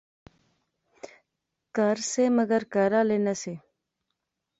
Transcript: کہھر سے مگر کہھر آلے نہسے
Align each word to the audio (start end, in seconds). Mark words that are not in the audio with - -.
کہھر 1.75 1.97
سے 2.11 2.23
مگر 2.37 2.61
کہھر 2.73 2.91
آلے 2.99 3.17
نہسے 3.25 3.53